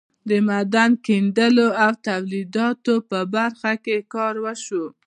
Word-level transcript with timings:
د 0.29 0.31
معدن 0.47 0.91
کیندلو 1.05 1.67
او 1.83 1.91
تولیداتو 2.07 2.93
په 3.09 3.19
برخه 3.35 3.73
کې 3.83 3.97
کار 4.13 4.33
وشو. 4.43 4.85